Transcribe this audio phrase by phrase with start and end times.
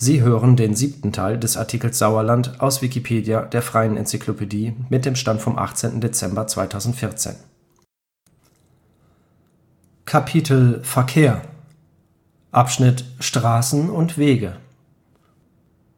[0.00, 0.76] Sie hören den
[1.56, 4.76] Artikel Sauerland, aus Wikipedia, der freien Enzyklopädie.
[4.88, 5.58] Mit dem Stand vom
[10.82, 11.42] Verkehr
[13.18, 14.56] Straßen und Wege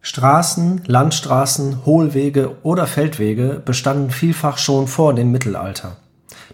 [0.00, 5.96] Straßen, Landstraßen, Hohlwege oder Feldwege bestanden vielfach schon vor dem Mittelalter.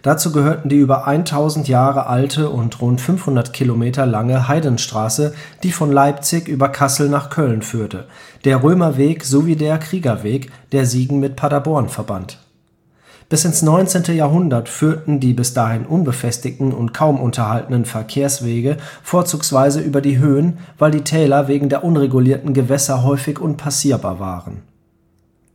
[0.03, 5.93] Dazu gehörten die über 1000 Jahre alte und rund 500 Kilometer lange Heidenstraße, die von
[5.93, 8.07] Leipzig über Kassel nach Köln führte,
[8.45, 12.39] der Römerweg sowie der Kriegerweg, der Siegen mit Paderborn verband.
[13.31, 14.17] Bis ins 19.
[14.17, 20.91] Jahrhundert führten die bis dahin unbefestigten und kaum unterhaltenen Verkehrswege vorzugsweise über die Höhen, weil
[20.91, 24.63] die Täler wegen der unregulierten Gewässer häufig unpassierbar waren.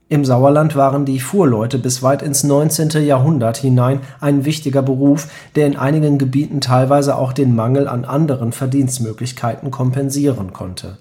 [0.08, 2.90] Im Sauerland waren die Fuhrleute bis weit ins 19.
[3.04, 8.52] Jahrhundert hinein ein wichtiger Beruf, der in einigen Gebieten teilweise auch den Mangel an anderen
[8.52, 11.00] Verdienstmöglichkeiten kompensieren konnte.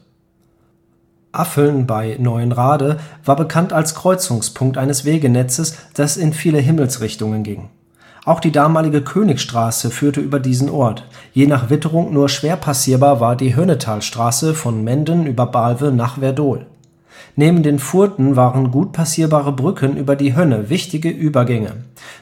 [1.33, 7.69] Affeln bei Neuenrade war bekannt als Kreuzungspunkt eines Wegenetzes, das in viele Himmelsrichtungen ging.
[8.25, 11.05] Auch die damalige Königstraße führte über diesen Ort.
[11.35, 16.67] Je nach Witterung nur schwer passierbar war die Hönnetalstraße von Menden über Balve nach Werdohl.
[17.37, 21.73] Neben den Furten waren gut passierbare Brücken über die Hönne wichtige Übergänge,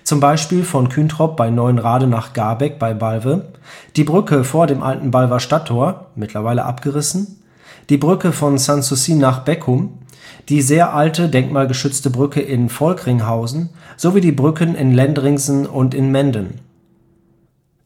[0.04, 3.48] zum Beispiel von Küntrop bei Neuenrade nach Garbeck bei Balve,
[3.96, 7.42] die Brücke vor dem alten Balver Stadttor (mittlerweile abgerissen),
[7.90, 9.98] die Brücke von Sanssouci nach Beckum,
[10.48, 13.68] die sehr alte, denkmalgeschützte Brücke in Volkringhausen
[13.98, 16.60] sowie die Brücken in Lendringsen und in Menden.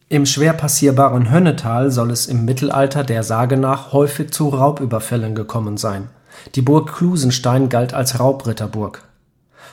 [0.09, 5.77] Im schwer passierbaren Hönnetal soll es im Mittelalter der Sage nach häufig zu Raubüberfällen gekommen
[5.77, 6.09] sein.
[6.55, 9.03] Die Burg Klusenstein galt als Raubritterburg.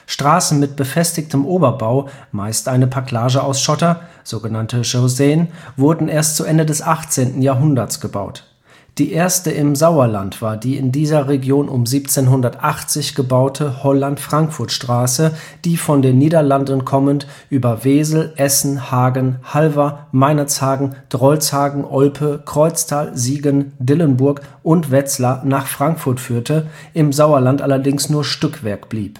[0.05, 6.65] Straßen mit befestigtem Oberbau, meist eine Packlage aus Schotter, sogenannte Chausseen, wurden erst zu Ende
[6.65, 7.41] des 18.
[7.41, 8.52] Jahrhunderts gebaut
[8.99, 15.31] die erste im Sauerland war die in dieser Region um 1780 gebaute Holland-Frankfurt-Straße,
[15.65, 23.73] die von den Niederlanden kommend über Wesel, Essen, Hagen, Halver, Meinerzhagen, Drolshagen, Olpe, Kreuztal, Siegen,
[23.79, 29.19] Dillenburg und Wetzlar nach Frankfurt führte, im Sauerland allerdings nur Stückwerk blieb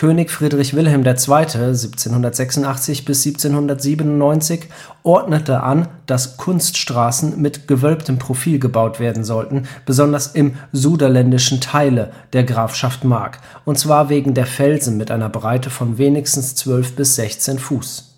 [0.00, 1.10] König Friedrich Wilhelm II.
[1.10, 4.60] (1786– 1797)
[5.02, 12.44] ordnete an, dass Kunststraßen mit gewölbtem Profil gebaut werden sollten, besonders im Suderländischen Teile der
[12.44, 17.58] Grafschaft Mark, und zwar wegen der Felsen mit einer Breite von wenigstens 12 bis 16
[17.58, 18.09] Fuß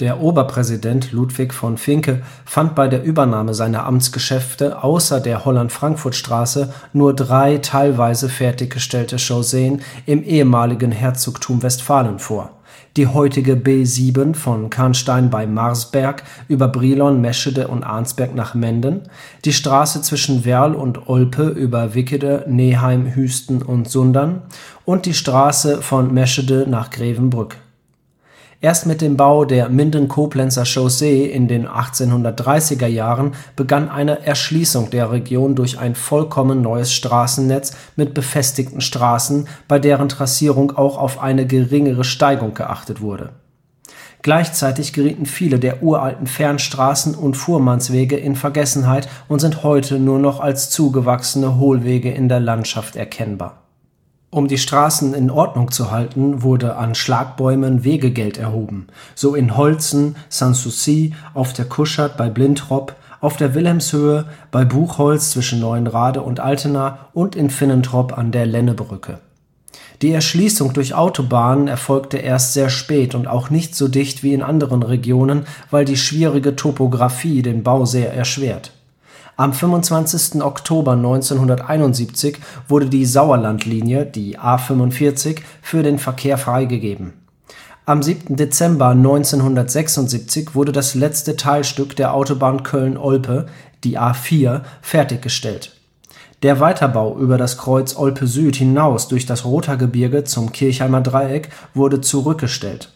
[0.00, 7.14] der Oberpräsident Ludwig von Vincke fand bei der Übernahme seiner Amtsgeschäfte außer der Holland-Frankfurt-Straße nur
[7.14, 12.50] drei teilweise fertiggestellte Chausseen im ehemaligen Herzogtum Westfalen vor:
[12.96, 19.02] die heutige B 7 von Canstein bei Marsberg über Brilon, Meschede und Arnsberg nach Menden,
[19.44, 24.42] die Straße zwischen Werl und Olpe über Wickede, Neheim, Hüsten und Sundern
[24.86, 27.58] und die Straße von Meschede nach Grevenbrück
[28.62, 35.10] Erst mit dem Bau der Minden-Koblenzer Chaussee in den 1830er Jahren begann eine Erschließung der
[35.10, 41.46] Region durch ein vollkommen neues Straßennetz mit befestigten Straßen, bei deren Trassierung auch auf eine
[41.46, 43.30] geringere Steigung geachtet wurde.
[44.20, 50.38] Gleichzeitig gerieten viele der uralten Fernstraßen und Fuhrmannswege in Vergessenheit und sind heute nur noch
[50.38, 53.59] als zugewachsene Hohlwege in der Landschaft erkennbar
[54.30, 60.14] um die Straßen in Ordnung zu halten, wurde an Schlagbäumen Wegegeld erhoben, so in Holzen,
[60.28, 67.08] Sanssouci, auf der Kuschert bei Blintrop, auf der Wilhelmshöhe, bei Buchholz zwischen Neuenrade und Altena
[67.12, 69.18] und in Finnentrop an der Lennebrücke.
[70.00, 74.42] Die Erschließung durch Autobahnen erfolgte erst sehr spät und auch nicht so dicht wie in
[74.42, 78.72] anderen Regionen, weil die schwierige Topographie den Bau sehr erschwert
[79.40, 80.42] am 25.
[80.42, 82.36] Oktober 1971
[82.68, 87.14] wurde die Sauerlandlinie (A 45) für den Verkehr freigegeben.
[87.86, 88.36] Am 7.
[88.36, 93.46] Dezember 1976 wurde das letzte Teilstück der Autobahn Köln-Olpe
[93.94, 95.74] (A 4) fertiggestellt.
[96.42, 102.02] Der Weiterbau über das Kreuz Olpe Süd hinaus durch das Rothaargebirge zum Kirchheimer Dreieck wurde
[102.02, 102.92] zurückgestellt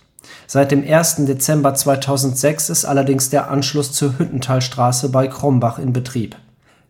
[0.47, 1.25] Seit dem 1.
[1.27, 6.37] Dezember 2006 ist allerdings der Anschluss zur Hüttentalstraße bei Krombach in Betrieb.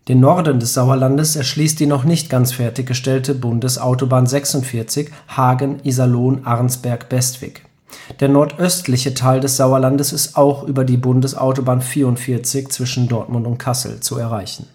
[0.09, 7.63] Den Norden des Sauerlandes erschließt die noch nicht ganz fertiggestellte Bundesautobahn 46 Hagen-Iserlohn-Arnsberg-Bestwig.
[8.21, 14.01] Der nordöstliche Teil des Sauerlandes ist auch über die Bundesautobahn 44 zwischen Dortmund und Kassel
[14.01, 14.67] zu erreichen.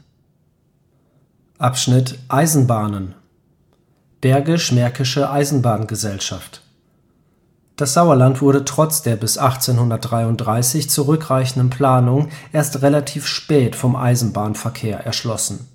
[1.60, 3.14] Eisenbahnen
[4.22, 6.59] Bergisch-Märkische Eisenbahn-Gesellschaft
[7.80, 15.68] das Sauerland wurde trotz der bis 1833 zurückreichenden Planung erst relativ spät vom Eisenbahnverkehr erschlossen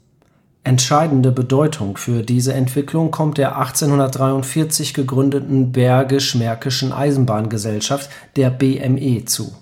[0.67, 9.55] Entscheidende Bedeutung für diese Entwicklung kommt der 1843 gegründeten Bergisch-Märkischen Eisenbahn-Gesellschaft, der BME, zu.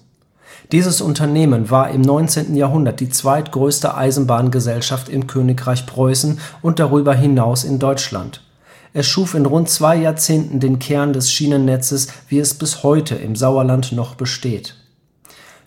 [0.71, 2.55] Dieses Unternehmen war im 19.
[2.55, 8.41] Jahrhundert die zweitgrößte Eisenbahngesellschaft im Königreich Preußen und darüber hinaus in Deutschland.
[8.95, 13.37] Es schuf in rund zwei Jahrzehnten den Kern des Schienennetzes, wie es bis heute im
[13.37, 14.77] Sauerland noch besteht.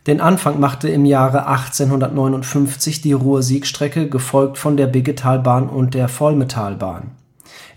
[0.05, 7.11] Den Anfang machte im Jahre 1859 die Ruhr-Sieg-Strecke, gefolgt von der Biggetalbahn und der Volmetalbahn.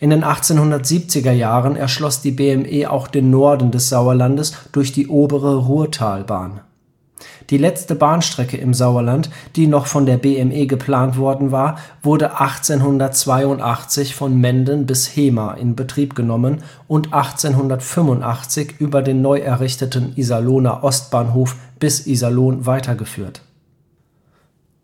[0.00, 5.56] In den 1870er Jahren erschloss die BME auch den Norden des Sauerlandes durch die Obere
[5.56, 6.61] Ruhrtalbahn.
[7.50, 14.15] Die letzte Bahnstrecke im Sauerland, die noch von der BME geplant worden war, wurde 1882
[14.15, 21.56] von Menden bis Hemer in Betrieb genommen und 1885 über den neu errichteten Iserlohner Ostbahnhof
[21.79, 23.41] bis Iserlohn weitergeführt.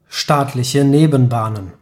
[0.08, 1.72] Staatliche Nebenbahnen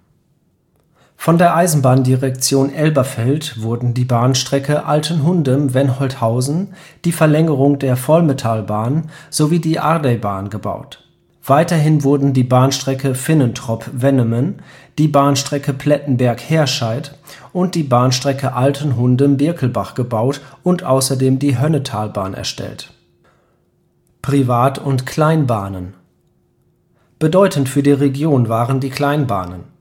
[1.23, 6.75] von der Eisenbahndirektion Elberfeld wurden die Bahnstrecke Altenhundem– Wenholthausen,
[7.05, 11.05] die Verlängerung der Volmetalbahn sowie die Ardey-Bahn gebaut.
[11.47, 14.63] Weiterhin wurden die Bahnstrecke Finnentrop– Wennemen,
[14.99, 17.17] die Bahnstrecke Plettenberg– Herscheid
[17.53, 22.93] und die Bahnstrecke Altenhundem– Birkelbach gebaut und außerdem die Hönnetalbahn erstellt.
[24.23, 25.95] Privat- und Kleinbahnen
[27.21, 29.72] Bedeutend für die Region waren die Kleinbahnen.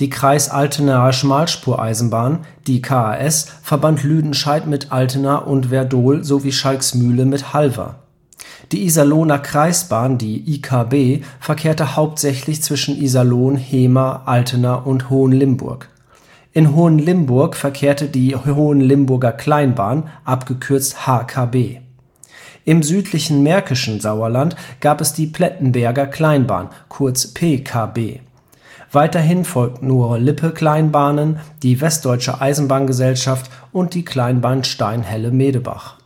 [0.00, 2.38] Die Kreisaltenaer Schmalspur-Eisenbahn
[2.80, 7.96] (KAS) verband Lüdenscheid mit Altena und Werdohl sowie Schalksmühle mit Halver.
[8.72, 15.90] Die Iserlohner Kreisbahn (IKB) verkehrte hauptsächlich zwischen Iserlohn, Hemer, Altena und Hohenlimburg.
[16.54, 21.80] In Hohenlimburg verkehrte die Hohenlimburger Kleinbahn (abgekürzt HKB).
[22.64, 28.20] Im südlichen märkischen Sauerland gab es die Plettenberger Kleinbahn (kurz PKB).
[28.92, 35.98] Weiterhin folgten Ruhr-Lippe-Kleinbahnen, die Westdeutsche Eisenbahn-Gesellschaft und die Kleinbahn Steinhelle-Medebach.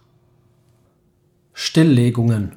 [1.55, 2.53] Stilllegungen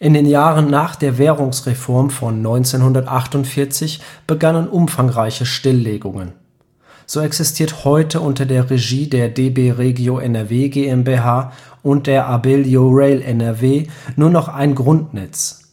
[0.00, 6.32] In den Jahren nach der Währungsreform von 1948 begannen umfangreiche Stilllegungen.
[7.06, 11.52] So existiert heute unter der Regie der DB Regio NRW GmbH
[11.84, 13.86] und der Abellio Rail NRW
[14.16, 15.65] nur noch ein Grundnetz.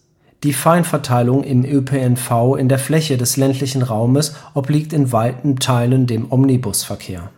[0.43, 6.29] Die Feinverteilung im ÖPNV in der Fläche des ländlichen Raumes obliegt in weiten Teilen dem
[6.29, 7.31] Omnibusverkehr.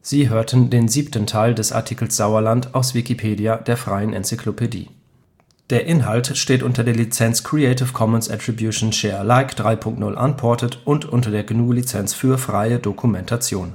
[0.00, 4.88] Sie hörten den siebten Teil des Artikels Sauerland, aus Wikipedia, der freien Enzyklopädie.
[5.68, 10.78] Der Inhalt steht unter der Lizenz Creative Commons Attribution Share Alike 3 Punkt 0 Unported
[10.86, 13.72] und unter der GNU Lizenz für freie Dokumentation